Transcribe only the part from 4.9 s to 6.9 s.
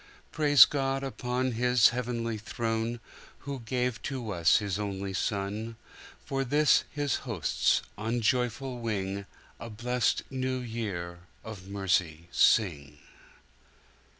Son:For this